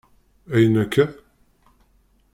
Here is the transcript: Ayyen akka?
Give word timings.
Ayyen 0.53 0.75
akka? 0.83 1.05